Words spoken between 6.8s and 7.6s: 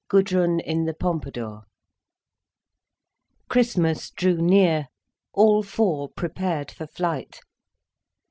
flight.